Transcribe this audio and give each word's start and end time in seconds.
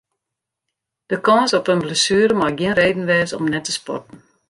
De 1.11 1.17
kâns 1.27 1.53
op 1.59 1.67
in 1.73 1.83
blessuere 1.85 2.35
mei 2.39 2.53
gjin 2.59 2.77
reden 2.81 3.07
wêze 3.09 3.33
om 3.39 3.45
net 3.49 3.63
te 3.65 3.71
sporten. 3.79 4.17